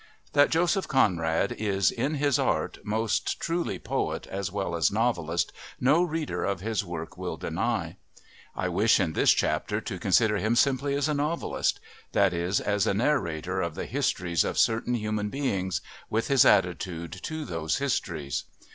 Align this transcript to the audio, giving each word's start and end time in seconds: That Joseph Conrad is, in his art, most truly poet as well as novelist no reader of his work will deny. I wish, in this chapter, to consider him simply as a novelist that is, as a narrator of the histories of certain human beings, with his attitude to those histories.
That 0.33 0.49
Joseph 0.49 0.87
Conrad 0.87 1.51
is, 1.51 1.91
in 1.91 2.15
his 2.15 2.39
art, 2.39 2.79
most 2.83 3.39
truly 3.39 3.77
poet 3.77 4.25
as 4.25 4.51
well 4.51 4.75
as 4.75 4.91
novelist 4.91 5.53
no 5.79 6.01
reader 6.01 6.43
of 6.43 6.59
his 6.59 6.83
work 6.83 7.17
will 7.19 7.37
deny. 7.37 7.97
I 8.55 8.67
wish, 8.67 8.99
in 8.99 9.13
this 9.13 9.29
chapter, 9.31 9.79
to 9.81 9.99
consider 9.99 10.37
him 10.37 10.55
simply 10.55 10.95
as 10.95 11.07
a 11.07 11.13
novelist 11.13 11.79
that 12.13 12.33
is, 12.33 12.59
as 12.59 12.87
a 12.87 12.95
narrator 12.95 13.61
of 13.61 13.75
the 13.75 13.85
histories 13.85 14.43
of 14.43 14.57
certain 14.57 14.95
human 14.95 15.29
beings, 15.29 15.81
with 16.09 16.29
his 16.29 16.45
attitude 16.45 17.11
to 17.21 17.45
those 17.45 17.77
histories. 17.77 18.45